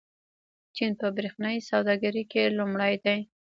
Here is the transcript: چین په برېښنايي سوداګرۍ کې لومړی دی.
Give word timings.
چین 0.75 0.91
په 0.99 1.07
برېښنايي 1.15 1.61
سوداګرۍ 1.71 2.23
کې 2.31 2.53
لومړی 2.57 2.93
دی. 3.03 3.19